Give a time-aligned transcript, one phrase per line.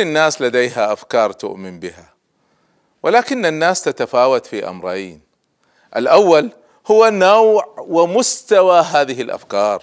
[0.00, 2.14] الناس لديها أفكار تؤمن بها
[3.02, 5.20] ولكن الناس تتفاوت في أمرين.
[5.96, 6.50] الأول
[6.86, 9.82] هو نوع ومستوى هذه الأفكار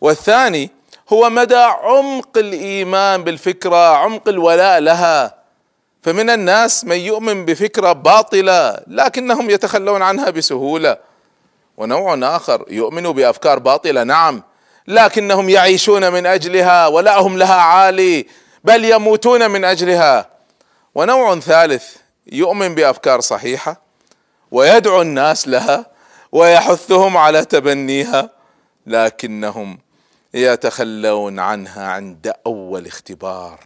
[0.00, 0.70] والثاني
[1.08, 5.42] هو مدى عمق الإيمان بالفكرة عمق الولاء لها.
[6.02, 10.96] فمن الناس من يؤمن بفكرة باطلة لكنهم يتخلون عنها بسهولة
[11.76, 14.42] ونوع آخر يؤمن بأفكار باطلة نعم
[14.88, 18.26] لكنهم يعيشون من أجلها ولاهم لها عالي.
[18.64, 20.30] بل يموتون من أجلها.
[20.94, 21.96] ونوع ثالث
[22.26, 23.80] يؤمن بأفكار صحيحة
[24.50, 25.86] ويدعو الناس لها
[26.32, 28.30] ويحثهم على تبنيها
[28.86, 29.78] لكنهم
[30.34, 33.60] يتخلون عنها عند أول اختبار.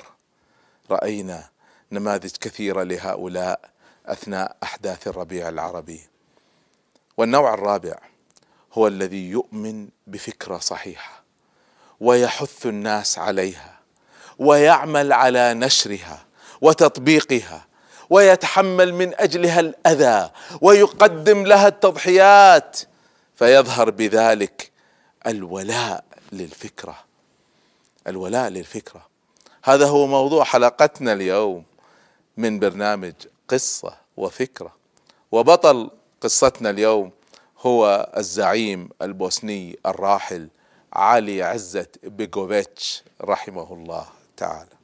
[0.90, 1.44] رأينا
[1.92, 3.60] نماذج كثيرة لهؤلاء
[4.06, 6.00] أثناء أحداث الربيع العربي.
[7.16, 7.94] والنوع الرابع
[8.72, 11.22] هو الذي يؤمن بفكرة صحيحة
[12.00, 13.75] ويحث الناس عليها.
[14.38, 16.24] ويعمل على نشرها
[16.60, 17.66] وتطبيقها
[18.10, 22.80] ويتحمل من أجلها الأذى ويقدم لها التضحيات
[23.34, 24.70] فيظهر بذلك
[25.26, 26.96] الولاء للفكرة.
[28.06, 29.06] الولاء للفكرة.
[29.64, 31.64] هذا هو موضوع حلقتنا اليوم
[32.36, 33.14] من برنامج
[33.48, 34.76] قصة وفكرة.
[35.32, 37.10] وبطل قصتنا اليوم
[37.60, 40.48] هو الزعيم البوسني الراحل
[40.92, 44.15] علي عزت بيجوفيتش رحمه الله.
[44.36, 44.76] تعالى.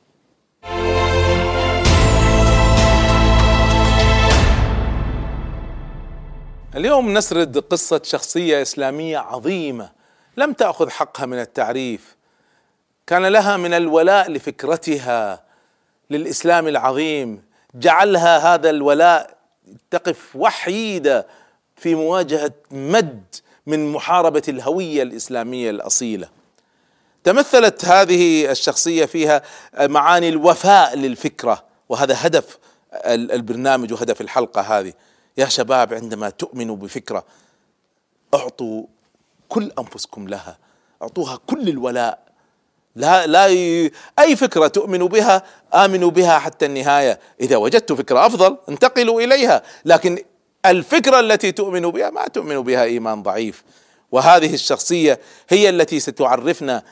[6.76, 9.90] اليوم نسرد قصة شخصية إسلامية عظيمة
[10.36, 12.16] لم تأخذ حقها من التعريف.
[13.06, 15.42] كان لها من الولاء لفكرتها
[16.10, 17.42] للإسلام العظيم.
[17.74, 19.36] جعلها هذا الولاء
[19.90, 21.26] تقف وحيدة
[21.76, 23.24] في مواجهة مد
[23.66, 26.28] من محاربة الهوية الإسلامية الأصيلة.
[27.24, 29.42] تمثلت هذه الشخصية فيها
[29.80, 32.58] معاني الوفاء للفكرة وهذا هدف
[33.06, 34.92] البرنامج وهدف الحلقة هذه.
[35.36, 37.24] يا شباب عندما تؤمنوا بفكرة
[38.34, 38.84] أعطوا
[39.48, 40.58] كل أنفسكم لها
[41.02, 42.22] أعطوها كل الولاء.
[42.96, 43.90] لا لا ي...
[44.18, 45.42] أي فكرة تؤمنوا بها
[45.74, 47.20] آمنوا بها حتى النهاية.
[47.40, 49.62] إذا وجدت فكرة أفضل انتقلوا إليها.
[49.84, 50.18] لكن
[50.66, 53.64] الفكرة التي تؤمن بها ما تؤمن بها إيمان ضعيف.
[54.12, 56.82] وهذه الشخصية هي التي ستعرفنا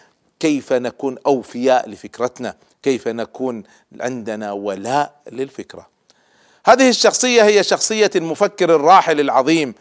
[0.40, 3.62] كيف نكون أوفياء لفكرتنا؟ كيف نكون
[4.00, 5.88] عندنا ولاء للفكرة؟
[6.66, 9.74] هذه الشخصية هي شخصية المفكر الراحل العظيم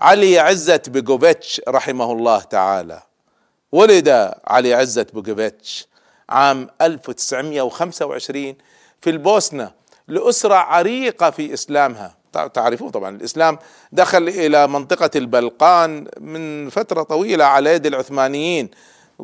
[0.00, 3.02] علي عزت بيجوفيتش رحمه الله تعالى.
[3.72, 5.88] ولد علي عزت بيجوفيتش
[6.28, 8.54] عام 1925
[9.00, 9.72] في البوسنة
[10.08, 12.14] لأسرة عريقة في إسلامها.
[12.54, 13.58] تعرفون طبعا الإسلام
[13.92, 18.70] دخل إلى منطقة البلقان من فترة طويلة على يد العثمانيين.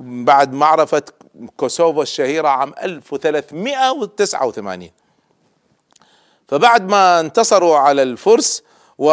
[0.03, 1.03] بعد معرفة
[1.57, 4.91] كوسوفو الشهيرة عام 1389
[6.49, 8.62] فبعد ما انتصروا على الفرس
[8.99, 9.11] و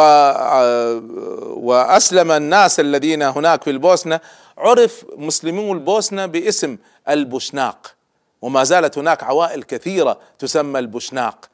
[1.56, 4.20] وأسلم الناس الذين هناك في البوسنة
[4.58, 6.76] عرف مسلمو البوسنة باسم
[7.08, 7.94] البوشناق.
[8.42, 11.48] وما زالت هناك عوائل كثيرة تسمى البوشناق.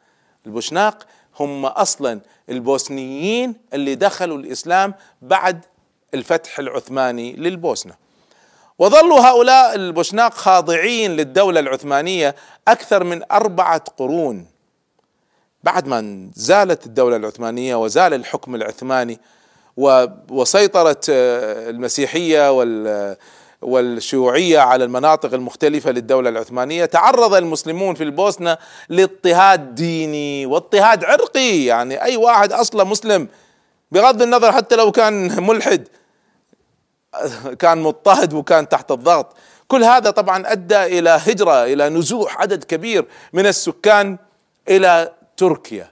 [0.46, 1.06] البوشناق
[1.40, 5.64] هم أصلا البوسنيين اللي دخلوا الإسلام بعد
[6.14, 7.94] الفتح العثماني للبوسنة.
[8.80, 12.34] وظلوا هؤلاء البوشناق خاضعين للدولة العثمانية
[12.68, 14.46] أكثر من أربعة قرون.
[15.64, 19.18] بعد ما زالت الدولة العثمانية وزال الحكم العثماني
[20.30, 22.50] وسيطرت آه، المسيحية
[23.62, 31.64] والشيوعية على المناطق المختلفة للدولة العثمانية تعرض المسلمون في البوسنة لاضطهاد ديني واضطهاد عرقي.
[31.64, 33.28] يعني أي واحد أصلا مسلم
[33.92, 35.88] بغض النظر حتى لو كان ملحد
[37.58, 39.36] كان مضطهد وكان تحت الضغط.
[39.68, 44.18] كل هذا طبعا أدى إلى هجرة إلى نزوح عدد كبير من السكان
[44.68, 45.90] إلى تركيا.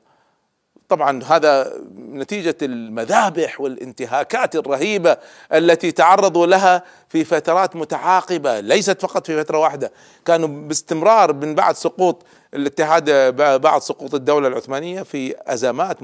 [0.88, 5.16] طبعا هذا نتيجة المذابح والانتهاكات الرهيبة
[5.52, 9.92] التي تعرضوا لها في فترات متعاقبة ليست فقط في فترة واحدة
[10.24, 12.22] كانوا باستمرار من بعد سقوط
[12.54, 13.10] الاتحاد
[13.60, 16.02] بعد سقوط الدولة العثمانية في أزمات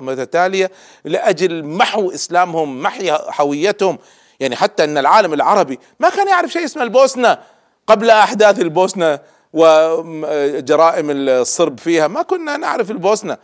[0.00, 0.70] متتالية
[1.04, 3.98] لأجل محو إسلامهم محي هويتهم
[4.40, 7.38] يعني حتى أن العالم العربي ما كان يعرف شيء اسمه البوسنة.
[7.86, 9.18] قبل أحداث البوسنة
[9.52, 13.38] وجرائم الصرب فيها ما كنا نعرف البوسنة.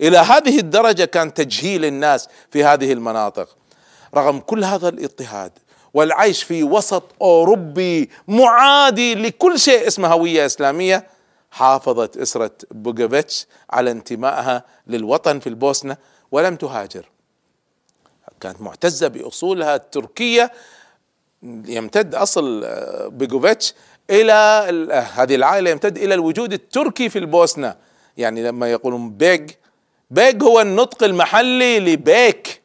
[0.00, 3.56] إلى هذه الدرجة كان تجهيل الناس في هذه المناطق.
[4.14, 5.52] رغم كل هذا الاضطهاد
[5.94, 11.06] والعيش في وسط أوروبي معادي لكل شيء اسمه هوية إسلامية
[11.50, 15.96] حافظت إسرة بوغوفيتش على انتمائها للوطن في البوسنة
[16.32, 17.08] ولم تهاجر.
[18.40, 20.52] كانت معتزة بأصولها التركية
[21.42, 22.66] يمتد أصل
[23.10, 23.74] بيجوفيتش
[24.10, 24.32] إلى
[25.14, 27.76] هذه العائلة يمتد إلى الوجود التركي في البوسنة.
[28.16, 29.50] يعني لما يقولون بيج
[30.10, 32.62] بيج هو النطق المحلي لبيك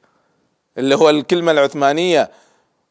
[0.78, 2.32] اللي هو الكلمة العثمانية.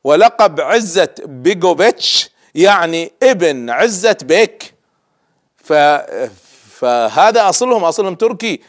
[0.05, 4.75] ولقب عزة بيجوفيتش يعني ابن عزة بيك.
[5.57, 5.73] ف
[6.79, 8.61] فهذا أصلهم أصلهم تركي.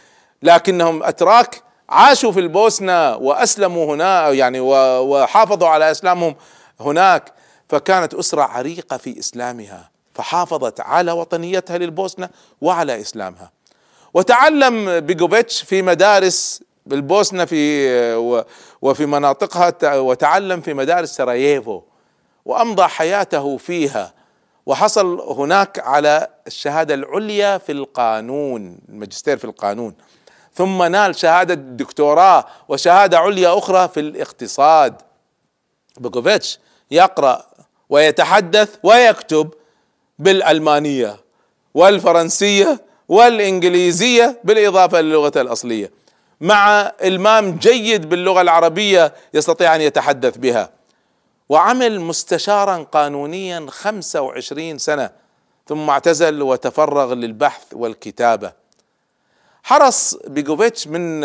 [0.43, 6.35] لكنهم أتراك عاشوا في البوسنة وأسلموا هنا يعني وحافظوا على إسلامهم
[6.79, 7.33] هناك
[7.69, 12.29] فكانت أسرة عريقة في إسلامها فحافظت على وطنيتها للبوسنة
[12.61, 13.51] وعلى إسلامها.
[14.13, 17.87] وتعلم بيجوفيتش في مدارس بالبوسنه في
[18.81, 21.81] وفي مناطقها وتعلم في مدارس سراييفو
[22.45, 24.13] وأمضى حياته فيها
[24.65, 29.95] وحصل هناك على الشهادة العليا في القانون الماجستير في القانون.
[30.53, 35.01] ثم نال شهادة دكتوراه وشهادة عليا أخرى في الاقتصاد.
[35.97, 36.59] بوكوفيتش
[36.91, 37.45] يقرأ
[37.89, 39.53] ويتحدث ويكتب
[40.19, 41.17] بالألمانية
[41.73, 45.91] والفرنسية والإنجليزية بالإضافة للغه الأصلية.
[46.41, 50.69] مع إلمام جيد باللغة العربية يستطيع أن يتحدث بها.
[51.49, 55.09] وعمل مستشارا قانونيا 25 سنة
[55.67, 58.60] ثم اعتزل وتفرغ للبحث والكتابة.
[59.63, 61.23] حرص بيجوفيتش من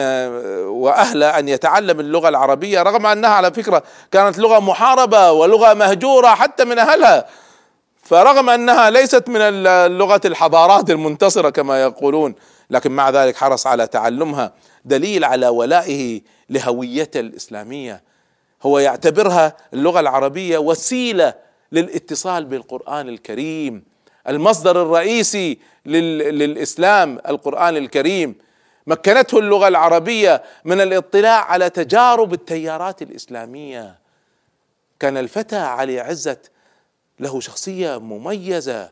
[0.69, 6.65] وأهله أن يتعلم اللغة العربية رغم أنها على فكرة كانت لغة محاربة ولغة مهجورة حتى
[6.65, 7.27] من أهلها.
[8.03, 9.63] فرغم أنها ليست من
[9.99, 12.35] لغة الحضارات المنتصرة كما يقولون
[12.71, 14.53] لكن مع ذلك حرص على تعلمها.
[14.85, 18.03] دليل على ولائه لهويته الإسلامية.
[18.63, 21.35] هو يعتبرها اللغة العربية وسيلة
[21.73, 23.85] للاتصال بالقرآن الكريم.
[24.29, 28.35] المصدر الرئيسي للإسلام القرآن الكريم.
[28.87, 33.99] مكنته اللغة العربية من الاطلاع على تجارب التيارات الإسلامية.
[35.01, 36.51] كان الفتى علي عزت
[37.21, 38.91] له شخصية مميزة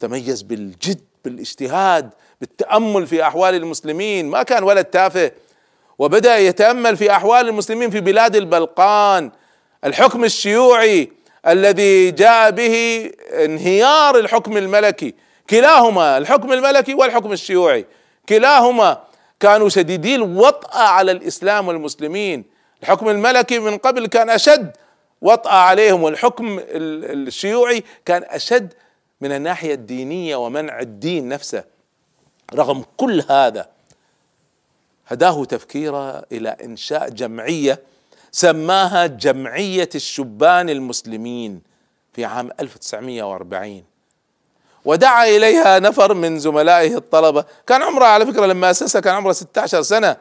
[0.00, 4.26] تميز بالجد بالاجتهاد بالتأمل في أحوال المسلمين.
[4.26, 5.30] ما كان ولد تافه
[5.98, 9.30] وبدأ يتأمل في أحوال المسلمين في بلاد البلقان.
[9.84, 11.12] الحكم الشيوعي
[11.46, 15.14] الذي جاء به انهيار الحكم الملكي.
[15.50, 17.86] كلاهما الحكم الملكي والحكم الشيوعي.
[18.28, 19.02] كلاهما
[19.40, 22.44] كانوا شديدي الوطأة على الإسلام والمسلمين.
[22.82, 24.76] الحكم الملكي من قبل كان أشد
[25.22, 28.72] وطأة عليهم والحكم الشيوعي كان أشد
[29.20, 31.64] من الناحية الدينية ومنع الدين نفسه.
[32.54, 33.68] رغم كل هذا
[35.06, 37.82] هداه تفكيره إلى إنشاء جمعية
[38.32, 41.62] سماها جمعية الشبان المسلمين
[42.12, 43.84] في عام 1940
[44.86, 47.44] ودعا إليها نفر من زملائه الطلبة.
[47.66, 50.16] كان عمره على فكرة لما أسسها كان عمره 16 سنة.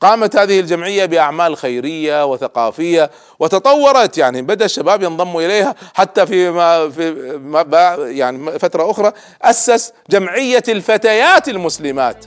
[0.00, 5.74] قامت هذه الجمعية بأعمال خيرية وثقافية وتطورت يعني بدأ الشباب ينضموا إليها.
[5.94, 7.10] حتى في ما في
[7.42, 9.12] ما يعني فترة أخرى
[9.42, 12.24] أسس جمعية الفتيات المسلمات.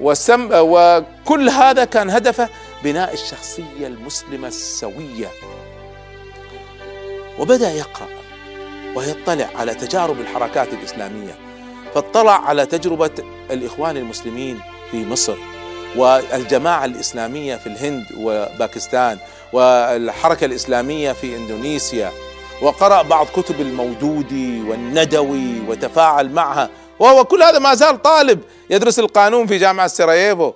[0.00, 2.48] وسم وكل هذا كان هدفه
[2.84, 5.28] بناء الشخصية المسلمة السوية.
[7.38, 8.23] وبدأ يقرأ.
[8.96, 11.34] ويطلع على تجارب الحركات الإسلامية
[11.94, 13.10] فاطلع على تجربة
[13.50, 14.60] الإخوان المسلمين
[14.90, 15.36] في مصر
[15.96, 19.18] والجماعة الإسلامية في الهند وباكستان
[19.52, 22.12] والحركة الإسلامية في إندونيسيا
[22.62, 29.46] وقرأ بعض كتب المودودي والندوي وتفاعل معها وهو كل هذا ما زال طالب يدرس القانون
[29.46, 30.52] في جامعة سراييفو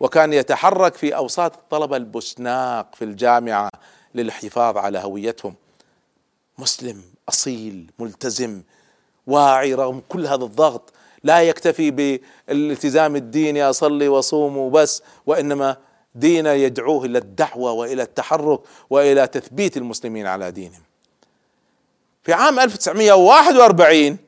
[0.00, 3.70] وكان يتحرك في أوساط الطلبة البوسناق في الجامعة
[4.14, 5.54] للحفاظ على هويتهم.
[6.58, 7.02] مسلم.
[7.30, 8.62] أصيل ملتزم
[9.26, 10.92] واعي رغم كل هذا الضغط
[11.24, 15.76] لا يكتفي بالالتزام الديني اصلي واصوم وبس وإنما
[16.14, 18.60] دينه يدعوه إلى الدعوة وإلى التحرك
[18.90, 20.82] وإلى تثبيت المسلمين على دينهم.
[22.22, 24.18] في عام 1941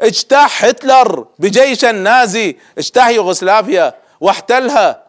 [0.00, 5.04] اجتاح هتلر بجيش النازي اجتاح يوغوسلافيا واحتلها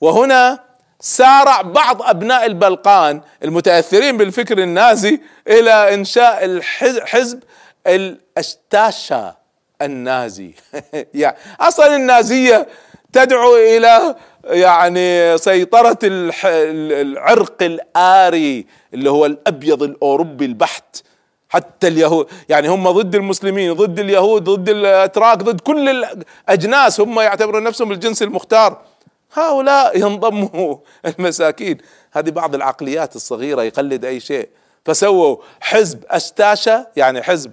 [0.00, 0.67] وهنا
[1.00, 7.42] سارع بعض أبناء البلقان المتأثرين بالفكر النازي إلى إنشاء الحزب
[7.86, 9.34] الأشتاشا
[9.82, 10.54] النازي.
[11.14, 12.66] يعني أصلا النازية
[13.12, 21.02] تدعو إلى يعني سيطرة العرق الآري اللي هو الأبيض الأوروبي البحت.
[21.50, 27.62] حتى اليهود يعني هم ضد المسلمين ضد اليهود ضد الأتراك ضد كل الأجناس هم يعتبرون
[27.62, 28.82] نفسهم الجنس المختار.
[29.32, 31.78] هؤلاء ينضموا المساكين.
[32.12, 34.48] هذه بعض العقليات الصغيرة يقلد أي شيء.
[34.84, 37.52] فسووا حزب أستاشا يعني حزب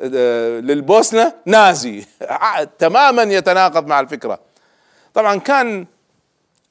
[0.00, 2.04] آه، للبوسنة نازي.
[2.78, 4.40] تماما يتناقض مع الفكرة.
[5.14, 5.86] طبعا كان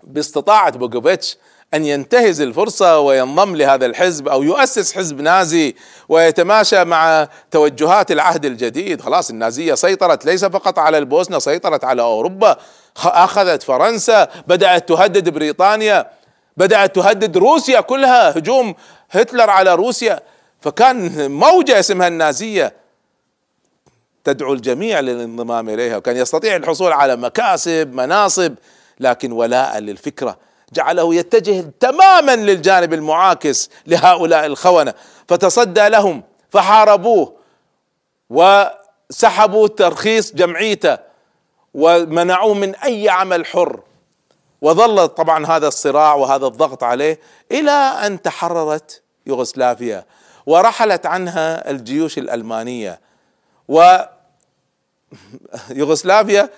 [0.04, 1.38] باستطاعة بوغوفيتش
[1.74, 5.76] أن ينتهز الفرصة وينضم لهذا الحزب أو يؤسس حزب نازي
[6.10, 12.58] ويتماشى مع توجهات العهد الجديد، خلاص النازية سيطرت ليس فقط على البوسنة سيطرت على أوروبا،
[12.98, 16.12] أخذت فرنسا، بدأت تهدد بريطانيا،
[16.58, 18.76] بدأت تهدد روسيا كلها، هجوم
[19.12, 20.20] هتلر على روسيا،
[20.62, 22.74] فكان موجة اسمها النازية
[24.24, 28.56] تدعو الجميع للانضمام إليها وكان يستطيع الحصول على مكاسب مناصب
[29.00, 30.51] لكن ولاء للفكرة.
[30.74, 34.94] جعله يتجه تماما للجانب المعاكس لهؤلاء الخونة.
[35.28, 37.36] فتصدى لهم فحاربوه
[38.30, 40.98] وسحبوا ترخيص جمعيته
[41.74, 43.80] ومنعوه من أي عمل حر.
[44.62, 47.20] وظل طبعا هذا الصراع وهذا الضغط عليه
[47.52, 50.06] إلى أن تحررت يوغوسلافيا
[50.46, 53.00] ورحلت عنها الجيوش الألمانية.
[53.68, 53.98] و
[55.70, 56.50] يوغوسلافيا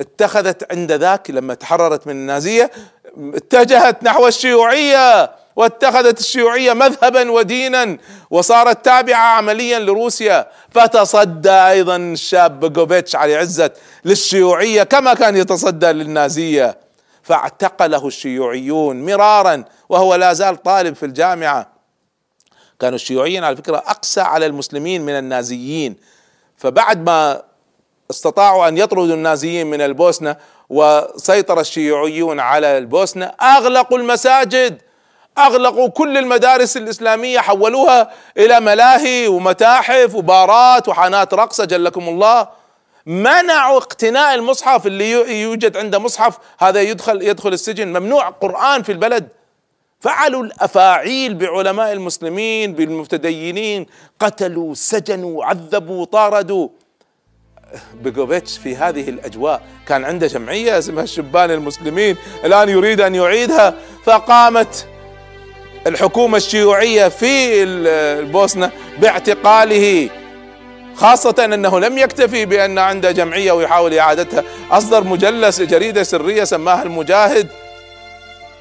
[0.00, 2.70] اتخذت عند ذاك لما تحررت من النازية
[3.18, 7.98] اتجهت نحو الشيوعية واتخذت الشيوعية مذهبا ودينا
[8.30, 10.48] وصارت تابعة عمليا لروسيا.
[10.70, 13.72] فتصدى أيضا الشاب بوغوفيتش علي عزت
[14.04, 16.78] للشيوعية كما كان يتصدى للنازية.
[17.22, 21.66] فاعتقله الشيوعيون مرارا وهو لا زال طالب في الجامعة.
[22.80, 25.96] كانوا الشيوعيين على فكرة أقسى على المسلمين من النازيين.
[26.56, 27.42] فبعد ما
[28.10, 30.36] استطاعوا أن يطردوا النازيين من البوسنة
[30.70, 33.26] وسيطر الشيوعيون على البوسنة.
[33.26, 34.82] أغلقوا المساجد
[35.38, 42.48] أغلقوا كل المدارس الإسلامية حولوها إلى ملاهي ومتاحف وبارات وحانات رقص جلكم الله.
[43.06, 45.10] منعوا اقتناء المصحف اللي
[45.42, 47.88] يوجد عنده مصحف هذا يدخل يدخل السجن.
[47.88, 49.28] ممنوع قرآن في البلد.
[50.00, 53.86] فعلوا الأفاعيل بعلماء المسلمين بالمتدينين
[54.20, 56.68] قتلوا سجنوا عذبوا طاردوا.
[57.94, 59.62] بيجوفيتش في هذه الأجواء.
[59.88, 63.74] كان عنده جمعية اسمها الشبان المسلمين الآن يريد أن يعيدها.
[64.04, 64.86] فقامت
[65.86, 70.08] الحكومة الشيوعية في البوسنة باعتقاله
[70.96, 74.44] خاصة أنه لم يكتفي بأن عنده جمعية ويحاول إعادتها.
[74.70, 77.48] أصدر مجلس جريدة سرية سماها المجاهد.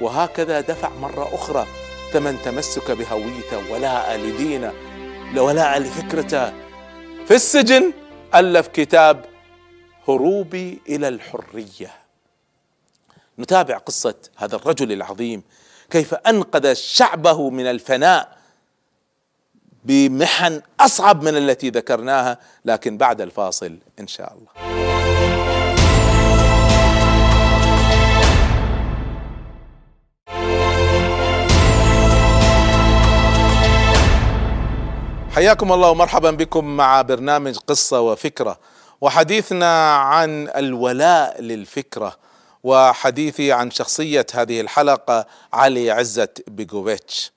[0.01, 1.65] وهكذا دفع مرة أخرى
[2.13, 4.73] ثمن تمسك بهويته ولاء لدينه
[5.37, 6.49] ولاء لفكرته.
[7.27, 7.91] في السجن
[8.36, 9.25] ألف كتاب
[10.07, 11.93] هروبي إلى الحرية.
[13.39, 15.43] نتابع قصة هذا الرجل العظيم
[15.89, 18.38] كيف أنقذ شعبه من الفناء
[19.83, 24.98] بمحن أصعب من التي ذكرناها لكن بعد الفاصل إن شاء الله.
[35.39, 38.60] حياكم الله ومرحبا بكم مع برنامج قصة وفكرة
[39.01, 42.15] وحديثنا عن الولاء للفكرة
[42.63, 47.31] وحديثي عن شخصية هذه الحلقة علي عزت بيجوفيتش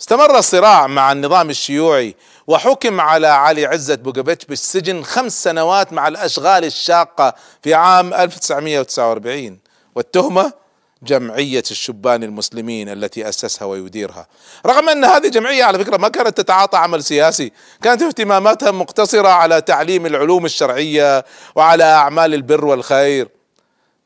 [0.00, 6.64] استمر الصراع مع النظام الشيوعي وحكم على علي عزت بوغوفيتش بالسجن خمس سنوات مع الأشغال
[6.64, 9.58] الشاقة في عام 1949
[9.94, 10.52] والتهمة؟
[11.02, 14.26] جمعية الشبان المسلمين التي أسسها ويديرها.
[14.66, 19.60] رغم أن هذه جمعية على فكرة ما كانت تتعاطى عمل سياسي كانت اهتماماتها مقتصرة على
[19.60, 21.24] تعليم العلوم الشرعية
[21.54, 23.28] وعلى أعمال البر والخير.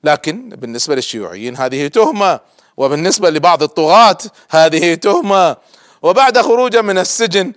[0.05, 2.41] لكن بالنسبة للشيوعيين هذه تهمة
[2.77, 4.19] وبالنسبة لبعض الطغاة
[4.51, 5.57] هذه تهمة.
[6.03, 7.53] وبعد خروجه من السجن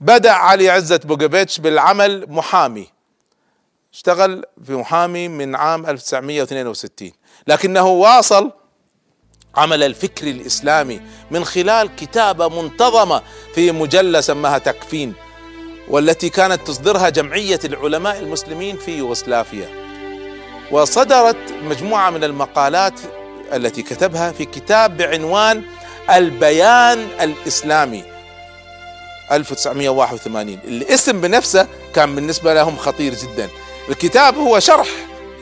[0.00, 3.00] بدأ علي عزت بوغوفيتش بالعمل محامي.
[3.92, 7.12] اشتغل في محامي من عام 1962
[7.46, 8.52] لكنه واصل
[9.56, 13.22] عمل الفكر الإسلامي من خلال كتابة منتظمة
[13.54, 15.14] في مجلة سماها تكفين
[15.88, 19.68] والتي كانت تصدرها جمعية العلماء المسلمين في يوغوسلافيا.
[20.72, 23.00] وصدرت مجموعة من المقالات
[23.52, 25.62] التي كتبها في كتاب بعنوان
[26.10, 28.04] البيان الإسلامي
[29.32, 33.48] 1981 الاسم بنفسه كان بالنسبة لهم خطير جدا.
[33.88, 34.88] الكتاب هو شرح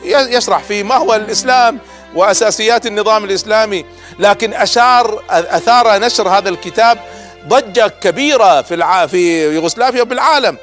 [0.05, 1.79] يشرح فيه ما هو الإسلام
[2.15, 3.85] وأساسيات النظام الإسلامي
[4.19, 6.99] لكن أشار أثار نشر هذا الكتاب
[7.47, 9.07] ضجة كبيرة في الع...
[9.07, 10.57] في يوغوسلافيا وبالعالم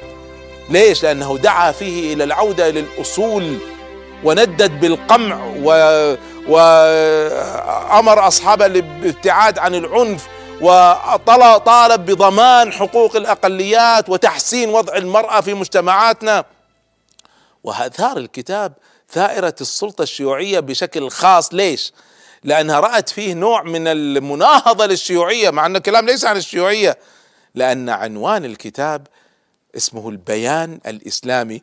[0.69, 3.57] ليش؟ لأنه دعا فيه إلى العودة إلى الأصول
[4.23, 5.69] وندد بالقمع و
[6.47, 10.27] وأمر أصحابه الابتعاد عن العنف
[10.61, 16.45] وطالب بضمان حقوق الأقليات وتحسين وضع المرأة في مجتمعاتنا
[17.63, 18.73] وهثار الكتاب
[19.11, 21.53] ثائرة السلطة الشيوعية بشكل خاص.
[21.53, 21.93] ليش؟
[22.43, 26.97] لأنها رأت فيه نوع من المناهضة للشيوعية مع أن الكلام ليس عن الشيوعية.
[27.55, 29.07] لأن عنوان الكتاب
[29.77, 31.61] اسمه البيان الإسلامي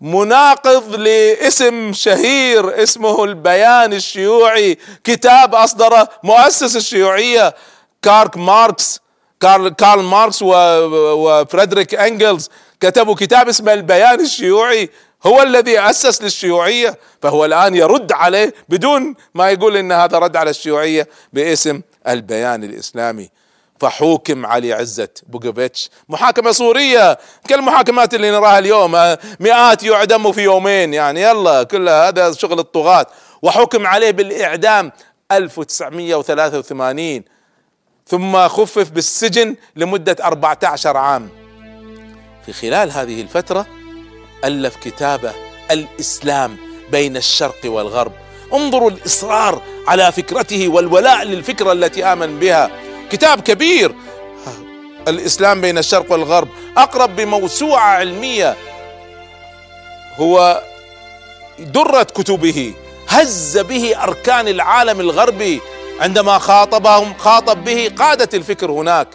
[0.00, 4.78] مناقض لاسم شهير اسمه البيان الشيوعي.
[5.04, 7.54] كتاب اصدره مؤسس الشيوعية
[8.02, 9.00] كارك ماركس
[9.40, 12.50] كارل كارل ماركس وفريدريك إنجلز
[12.80, 14.90] كتبوا كتاب اسمه البيان الشيوعي.
[15.26, 20.50] هو الذي أسس للشيوعية فهو الآن يرد عليه بدون ما يقول إن هذا رد على
[20.50, 23.30] الشيوعية باسم البيان الإسلامي.
[23.80, 27.18] فحوكم علي عزت بوغوفيتش محاكمة صورية
[27.48, 28.92] كالمحاكمات اللي نراها اليوم
[29.40, 33.06] مئات يعدموا في يومين يعني يلا كل هذا شغل الطغاة.
[33.42, 34.92] وحكم عليه بالإعدام
[35.32, 37.22] 1983
[38.06, 41.28] ثم خفف بالسجن لمدة 14 عام.
[42.46, 43.66] في خلال هذه الفترة
[44.46, 45.32] ألف كتابه
[45.70, 46.56] الإسلام
[46.90, 48.12] بين الشرق والغرب.
[48.54, 52.70] انظروا الإصرار على فكرته والولاء للفكرة التي آمن بها.
[53.10, 53.94] كتاب كبير.
[55.08, 56.48] الإسلام بين الشرق والغرب.
[56.76, 58.56] أقرب بموسوعة علمية
[60.16, 60.62] هو
[61.58, 62.74] درة كتبه.
[63.08, 65.60] هز به أركان العالم الغربي.
[66.00, 69.08] عندما خاطبهم خاطب به قادة الفكر هناك.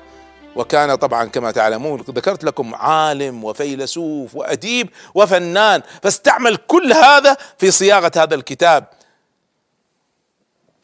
[0.55, 8.11] وكان طبعا كما تعلمون ذكرت لكم عالم وفيلسوف وأديب وفنان فاستعمل كل هذا في صياغة
[8.17, 8.87] هذا الكتاب.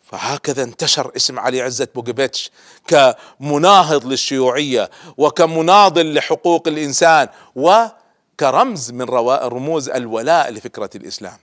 [0.04, 2.52] فهكذا انتشر اسم علي عزت بوغوفيتش
[2.88, 11.38] كمناهض للشيوعية وكمناضل لحقوق الإنسان وكرمز من رموز الولاء لفكرة الإسلام.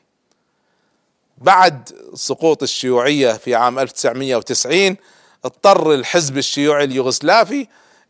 [1.39, 4.97] بعد سقوط الشيوعية في عام 1990
[5.45, 7.67] اضطر الحزب الشيوعي اليوغسلافي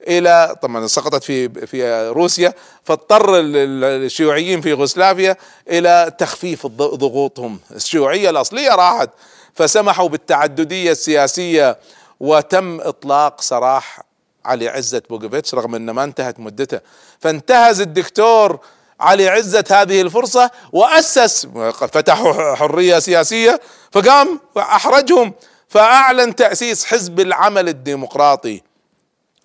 [0.09, 5.37] إلى طبعا سقطت في في روسيا فاضطر الشيوعيين في يوغوسلافيا
[5.69, 7.61] إلى تخفيف ضغوطهم.
[7.77, 9.11] الشيوعية الأصلية راحت
[9.55, 11.79] فسمحوا بالتعددية السياسية
[12.21, 14.01] وتم إطلاق سراح
[14.45, 16.81] علي عزت بوغوفيتش رغم إن ما انتهت مدته.
[17.21, 18.59] فانتهز الدكتور
[19.01, 21.47] علي عزت هذه الفرصة وأسس
[21.93, 23.61] فتحوا حرية سياسية
[23.93, 25.33] فقام احرجهم
[25.69, 28.63] فأعلن تأسيس حزب العمل الديمقراطي.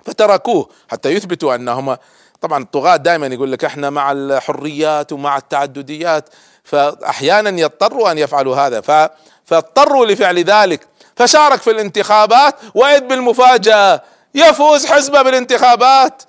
[0.05, 1.97] فتركوه حتى يثبتوا انهم
[2.41, 6.29] طبعا الطغاة دائما يقول لك إحنا مع الحريات ومع التعدديات
[6.63, 8.81] فاحيانا يضطروا أن يفعلوا هذا.
[8.81, 9.09] ف
[9.45, 10.87] فاضطروا لفعل ذلك.
[11.15, 14.01] فشارك في الانتخابات واذ بالمفاجأة.
[14.35, 16.23] يفوز حزبه بالانتخابات.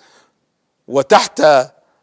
[0.88, 1.42] وتحت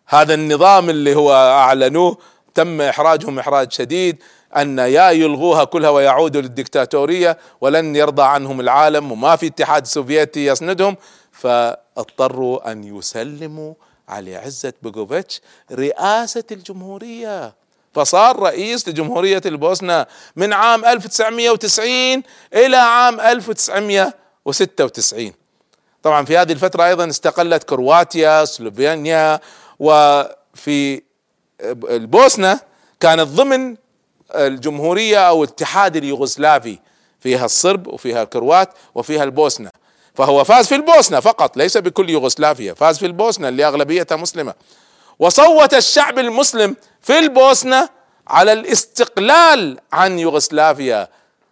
[0.08, 2.18] هذا النظام اللي هو أعلنوه
[2.56, 4.24] تم إحراجهم إحراج شديد
[4.58, 10.96] أن يلغوها كلها ويعودوا للدكتاتورية ولن يرضى عنهم العالم وما في اتحاد سوفيتي يسندهم.
[11.40, 13.74] فاضطروا أن يسلموا
[14.10, 17.56] علي عزت بيجوفيتش رئاسة الجمهورية.
[17.94, 22.24] فصار رئيس لجمهورية البوسنة من عام 1990
[22.54, 25.32] إلى عام 1996
[26.04, 29.40] طبعا في هذه الفترة أيضا استقلت كرواتيا سلوفينيا
[29.80, 31.02] وفي
[31.90, 32.60] البوسنة
[33.00, 33.76] كانت ضمن
[34.36, 36.80] الجمهورية أو الاتحاد اليوغوسلافي
[37.20, 39.70] فيها الصرب وفيها الكروات وفيها البوسنة.
[40.18, 44.54] فهو فاز في البوسنة فقط ليس بكل يوغوسلافيا فاز في البوسنة اللي أغلبيتها مسلمة.
[45.20, 47.90] وصوت الشعب المسلم في البوسنة
[48.28, 51.08] على الاستقلال عن يوغوسلافيا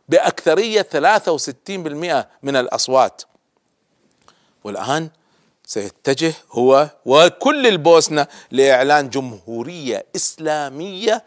[0.10, 3.22] بأكثرية 63% من الأصوات.
[4.64, 5.10] والآن
[5.66, 11.24] سيتجه هو وكل البوسنة لإعلان جمهورية إسلامية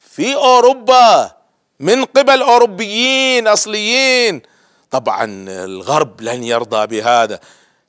[0.00, 1.32] في أوروبا
[1.80, 4.53] من قبل أوروبيين أصليين.
[4.94, 7.40] طبعا الغرب لن يرضى بهذا.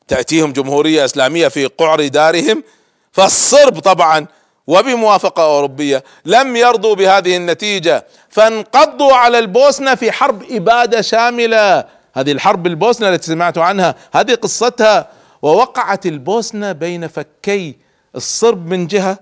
[0.08, 2.64] تأتيهم جمهورية إسلامية في قعر دارهم
[3.12, 4.26] فالصرب طبعا
[4.68, 11.86] وبموافقة أوروبية لم يرضوا بهذه النتيجة فانقضوا على البوسنة في حرب إبادة شاملة.
[12.14, 15.08] هذه الحرب البوسنة التي سمعت عنها هذه قصتها.
[15.42, 17.76] ووقعت البوسنة بين فكي
[18.16, 19.20] الصرب من جهة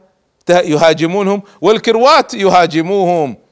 [0.50, 3.43] يهاجمونهم والكروات يهاجموهم.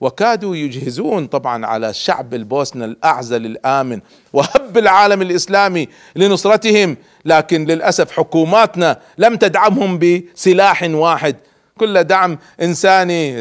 [0.00, 4.00] وكادوا يجهزون طبعا على شعب البوسنة الأعزل الآمن
[4.32, 6.96] وهب العالم الإسلامي لنصرتهم.
[7.24, 11.36] لكن للأسف حكوماتنا لم تدعمهم بسلاح واحد.
[11.78, 13.36] كل دعم إنساني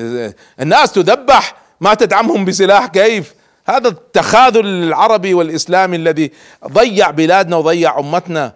[0.61, 3.33] الناس تذبح ما تدعمهم بسلاح كيف؟
[3.67, 6.31] هذا التخاذل العربي والإسلامي الذي
[6.67, 8.53] ضيع بلادنا وضيع أمتنا.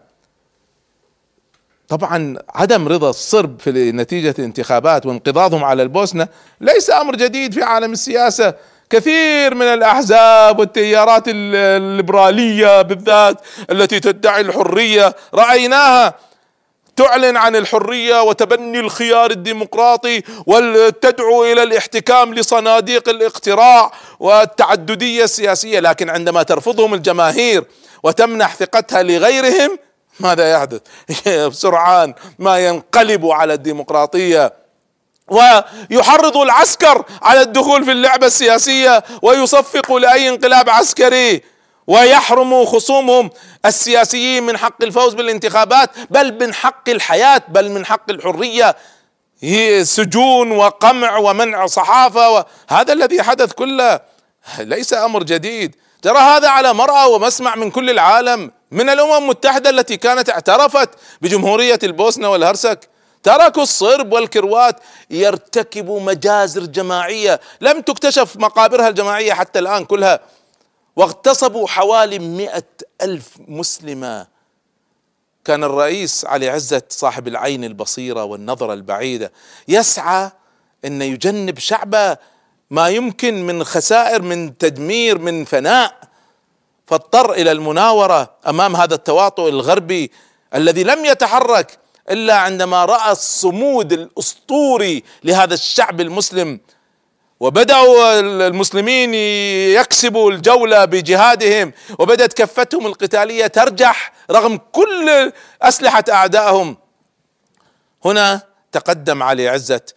[1.89, 6.27] طبعا عدم رضا الصرب في نتيجة الانتخابات وانقضاضهم على البوسنة
[6.61, 8.53] ليس أمر جديد في عالم السياسة.
[8.89, 13.37] كثير من الأحزاب والتيارات الليبرالية بالذات
[13.71, 16.13] التي تدعي الحرية رأيناها
[16.95, 25.79] تعلن عن الحرية وتبني الخيار الديمقراطي وتدعو إلى الاحتكام لصناديق الاقتراع والتعددية السياسية.
[25.79, 27.63] لكن عندما ترفضهم الجماهير
[28.03, 29.77] وتمنح ثقتها لغيرهم
[30.19, 30.81] ماذا يحدث؟
[31.61, 34.53] سرعان ما ينقلب على الديمقراطية
[35.27, 41.43] ويحرض العسكر على الدخول في اللعبة السياسية ويصفق لأي انقلاب عسكري
[41.87, 43.29] ويحرم خصومهم
[43.65, 48.75] السياسيين من حق الفوز بالانتخابات بل من حق الحياة بل من حق الحرية.
[49.83, 53.99] سجون وقمع ومنع صحافة هذا الذي حدث كله.
[54.59, 55.75] ليس أمر جديد.
[56.01, 58.51] ترى هذا على مرأى ومسمع من كل العالم.
[58.71, 60.89] من الأمم المتحدة التي كانت اعترفت
[61.21, 62.89] بجمهورية البوسنة والهرسك.
[63.23, 64.75] تركوا الصرب والكروات
[65.09, 67.39] يرتكبوا مجازر جماعية.
[67.61, 70.19] لم تكتشف مقابرها الجماعية حتى الآن كلها.
[70.95, 72.63] واغتصبوا حوالي مئة
[73.01, 74.27] ألف مسلمة.
[75.45, 79.31] كان الرئيس علي عزت صاحب العين البصيرة والنظرة البعيدة
[79.67, 80.31] يسعى
[80.85, 82.17] أن يجنب شعبه
[82.69, 85.98] ما يمكن من خسائر من تدمير من فناء.
[86.89, 90.11] فاضطر إلى المناورة أمام هذا التواطؤ الغربي
[90.55, 96.59] الذي لم يتحرك إلا عندما رأى الصمود الأسطوري لهذا الشعب المسلم.
[97.39, 99.13] وبدأوا المسلمين
[99.79, 106.77] يكسبوا الجولة بجهادهم وبدأت كفتهم القتالية ترجح رغم كل أسلحة أعدائهم.
[108.05, 109.95] هنا تقدم علي عزت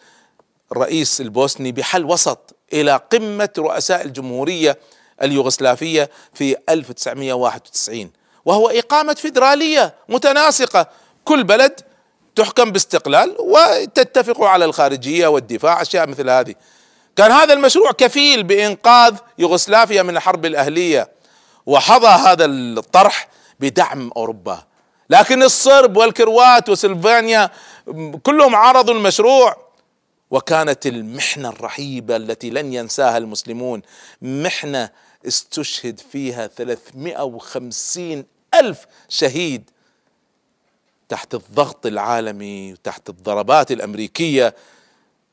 [0.72, 4.78] الرئيس البوسني بحل وسط إلى قمة رؤساء الجمهورية
[5.22, 8.10] اليوغسلافيه في 1991
[8.44, 10.86] وهو إقامة فيدرالية متناسقة.
[11.24, 11.80] كل بلد
[12.34, 16.54] تحكم باستقلال وتتفق على الخارجية والدفاع أشياء مثل هذه.
[17.16, 21.08] كان هذا المشروع كفيل بإنقاذ يوغسلافيا من الحرب الأهلية
[21.66, 23.28] وحظى هذا الطرح
[23.60, 24.62] بدعم أوروبا.
[25.10, 27.50] لكن الصرب والكروات وسلفانيا
[28.22, 29.56] كلهم عارضوا المشروع
[30.32, 33.82] وكانت المحنة الرهيبة التي لن ينساها المسلمون.
[34.22, 34.90] محنة
[35.26, 39.70] استشهد فيها 350 ألف شهيد
[41.08, 44.54] تحت الضغط العالمي وتحت الضربات الأمريكية.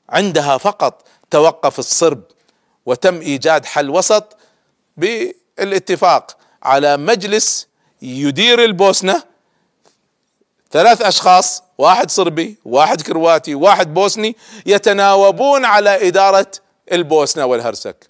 [0.09, 2.23] عندها فقط توقف الصرب
[2.85, 4.37] وتم إيجاد حل وسط
[4.97, 7.67] بالاتفاق على مجلس
[8.01, 9.23] يدير البوسنة
[10.71, 16.51] ثلاث أشخاص واحد صربي واحد كرواتي واحد بوسني يتناوبون على إدارة
[16.91, 18.09] البوسنة والهرسك.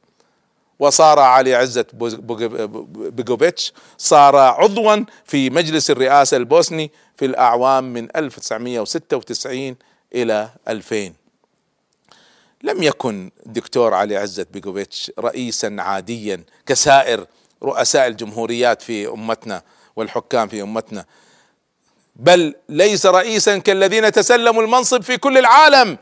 [0.80, 9.76] وصار علي عزت بيجوفيتش صار عضوا في مجلس الرئاسة البوسني في الأعوام من 1996
[10.16, 11.14] إلى 2000
[12.64, 17.26] لم يكن دكتور علي عزت بيجوفيتش رئيسا عاديا كسائر
[17.64, 19.62] رؤساء الجمهوريات في أمتنا
[19.96, 21.06] والحكام في أمتنا.
[22.20, 25.98] بل ليس رئيسا كالذين تسلموا المنصب في كل العالم.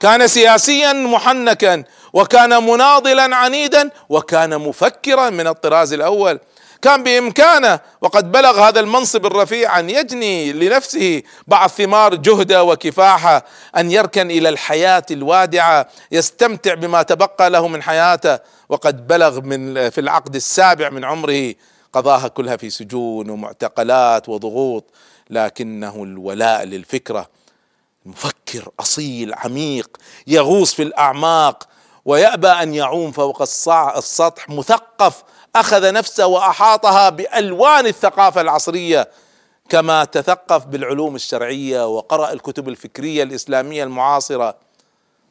[0.00, 6.40] كان سياسيا محنكا وكان مناضلا عنيدا وكان مفكرا من الطراز الأول.
[6.82, 13.44] كان بإمكانه وقد بلغ هذا المنصب الرفيع أن يجني لنفسه بعض ثمار جهده وكفاحة
[13.76, 18.38] أن يركن إلى الحياة الوادعة يستمتع بما تبقى له من حياته.
[18.68, 21.54] وقد بلغ من في العقد السابع من عمره
[21.92, 24.84] قضاها كلها في سجون ومعتقلات وضغوط.
[25.34, 27.28] لكنه الولاء للفكرة
[28.06, 31.68] مفكر أصيل عميق يغوص في الأعماق
[32.04, 33.42] ويأبى أن يعوم فوق
[33.96, 35.22] السطح مثقف
[35.56, 39.10] أخذ نفسه وأحاطها بألوان الثقافة العصرية
[39.68, 44.56] كما تثقف بالعلوم الشرعية وقرأ الكتب الفكرية الإسلامية المعاصرة.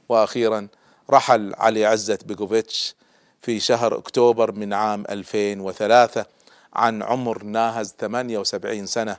[0.10, 0.68] وأخيرا
[1.10, 2.96] رحل علي عزت بيكوفيتش
[3.42, 6.26] في شهر أكتوبر من عام 2003
[6.74, 9.18] عن عمر ناهز 78 سنة.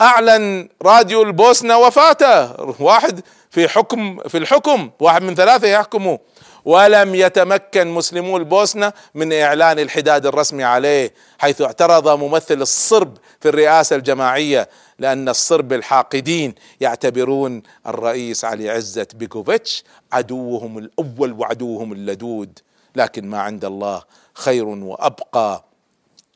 [0.00, 2.62] أعلن راديو البوسنة وفاته.
[2.82, 6.18] واحد في حكم في الحكم واحد من ثلاثة يحكموا.
[6.64, 13.96] ولم يتمكن مسلمو البوسنة من إعلان الحداد الرسمي عليه حيث اعترض ممثل الصرب في الرئاسة
[13.96, 22.58] الجماعية لأن الصرب الحاقدين يعتبرون الرئيس علي عزت بيكوفيتش عدوهم الأول وعدوهم اللدود.
[22.96, 24.02] لكن ما عند الله
[24.34, 25.64] خير وأبقى.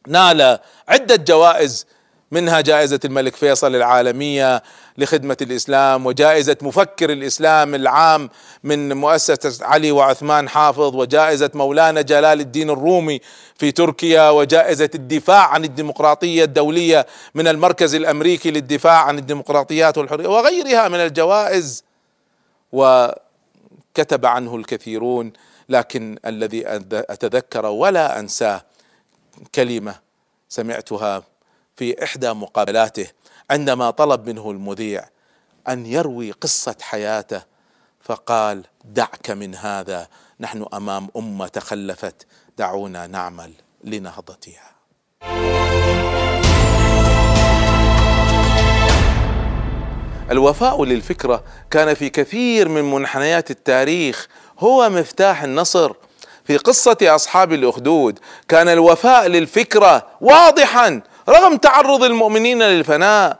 [0.06, 1.86] نال عدة جوائز
[2.30, 4.62] منها جائزة الملك فيصل العالمية
[4.98, 8.30] لخدمة الإسلام وجائزة مفكر الإسلام العام
[8.64, 13.20] من مؤسسة علي وعثمان حافظ وجائزة مولانا جلال الدين الرومي
[13.54, 20.88] في تركيا وجائزة الدفاع عن الديمقراطية الدولية من المركز الأمريكي للدفاع عن الديمقراطيات والحرية وغيرها
[20.88, 21.84] من الجوائز.
[22.72, 25.32] وكتب عنه الكثيرون
[25.68, 28.62] لكن الذي أتذكر ولا أنساه.
[29.54, 29.94] كلمة
[30.48, 31.22] سمعتها
[31.80, 33.06] في إحدى مقابلاته
[33.50, 35.04] عندما طلب منه المذيع
[35.68, 37.42] أن يروي قصة حياته
[38.00, 40.08] فقال دعك من هذا
[40.40, 42.26] نحن أمام أمة تخلفت
[42.58, 43.52] دعونا نعمل
[43.84, 44.70] لنهضتها.
[50.30, 55.92] الوفاء للفكرة كان في كثير من منحنيات التاريخ هو مفتاح النصر.
[56.44, 63.38] في قصة أصحاب الأخدود كان الوفاء للفكرة واضحا رغم تعرض المؤمنين للفناء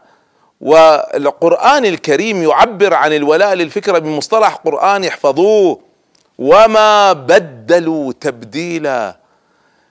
[0.61, 5.81] والقرآن الكريم يعبر عن الولاء للفكره بمصطلح قرآن احفظوه
[6.39, 9.17] وما بدلوا تبديلا.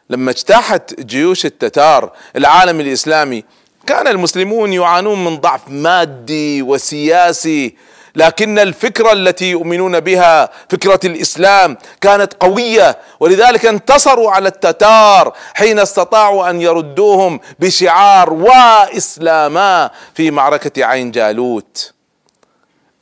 [0.09, 3.43] لما اجتاحت جيوش التتار العالم الإسلامي
[3.87, 7.75] كان المسلمون يعانون من ضعف مادي وسياسي
[8.15, 16.49] لكن الفكرة التي يؤمنون بها فكرة الإسلام كانت قوية ولذلك انتصروا على التتار حين استطاعوا
[16.49, 21.93] أن يردوهم بشعار وإسلاما في معركة عين جالوت.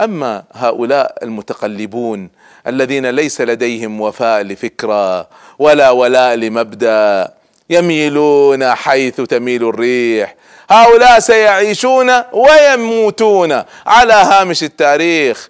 [0.01, 2.29] أما هؤلاء المتقلبون
[2.67, 5.27] الذين ليس لديهم وفاء لفكرة
[5.59, 7.33] ولا ولاء لمبدأ
[7.69, 10.35] يميلون حيث تميل الريح
[10.69, 13.63] هؤلاء سيعيشون ويموتون.
[13.85, 15.49] على هامش التاريخ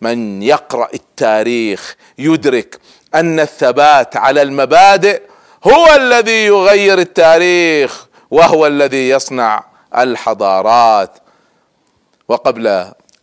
[0.00, 2.78] من يقرأ التاريخ يدرك
[3.14, 5.22] أن الثبات على المبادئ
[5.64, 9.64] هو الذي يغير التاريخ وهو الذي يصنع
[9.96, 11.18] الحضارات.
[12.28, 12.66] وقبل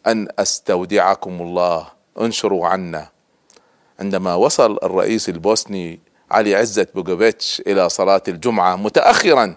[0.08, 1.88] أن أستودعكم الله
[2.22, 3.08] انشروا عنا.
[4.00, 6.00] عندما وصل الرئيس البوسني
[6.32, 9.56] علي عزت بوغوفيتش إلى صلاة الجمعة متاخرا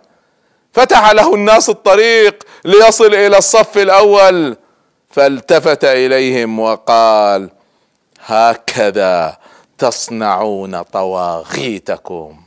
[0.76, 4.56] فتح له الناس الطريق ليصل إلى الصف الأول
[5.10, 7.50] فالتفت إليهم وقال
[8.26, 9.36] هكذا
[9.78, 12.45] تصنعون طواغيتكم.